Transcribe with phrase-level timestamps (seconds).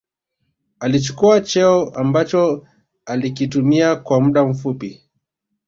[0.79, 2.67] alichukua cheo ambacho
[3.05, 5.01] alikitumia kwa muda mfupi